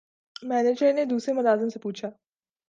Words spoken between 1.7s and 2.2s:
سے پوچھا